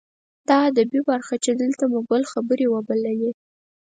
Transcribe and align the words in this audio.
دا 0.49 0.57
ادبي 0.69 0.99
برخه 1.09 1.35
چې 1.43 1.51
دلته 1.61 1.83
مو 1.91 1.99
ګل 2.09 2.23
خبرې 2.33 2.67
وبللې. 2.73 3.31